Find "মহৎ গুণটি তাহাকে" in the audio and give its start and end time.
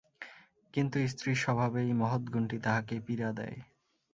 1.93-2.95